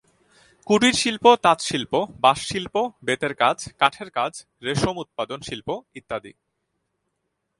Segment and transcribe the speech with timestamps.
[0.67, 1.93] কুটিরশিল্প তাঁতশিল্প,
[2.19, 2.75] বাঁশশিল্প,
[3.03, 4.33] বেতের কাজ, কাঠের কাজ,
[4.63, 5.67] রেশম উৎপাদন শিল্প
[5.95, 6.31] ইত্যাদি।